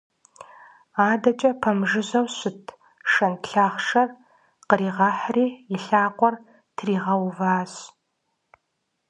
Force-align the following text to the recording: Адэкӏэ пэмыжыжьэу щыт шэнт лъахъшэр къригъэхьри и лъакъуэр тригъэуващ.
Адэкӏэ 1.09 1.51
пэмыжыжьэу 1.61 2.27
щыт 2.37 2.61
шэнт 3.11 3.41
лъахъшэр 3.51 4.09
къригъэхьри 4.67 5.47
и 5.75 5.77
лъакъуэр 5.83 6.35
тригъэуващ. 6.75 7.73